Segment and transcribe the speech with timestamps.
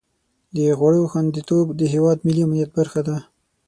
[0.55, 3.17] د خوړو خوندیتوب د هېواد ملي امنیت برخه ده.